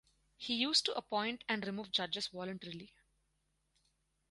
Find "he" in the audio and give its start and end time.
0.35-0.55